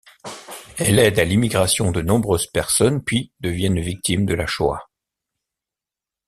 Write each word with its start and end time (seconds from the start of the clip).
Elle 0.79 0.97
aide 0.97 1.19
à 1.19 1.23
l'émigration 1.25 1.91
de 1.91 2.01
nombreuses 2.01 2.47
personnes, 2.47 3.03
puis 3.03 3.31
devient 3.39 3.67
une 3.67 3.81
victime 3.81 4.25
de 4.25 4.33
la 4.33 4.47
Shoah. 4.47 4.89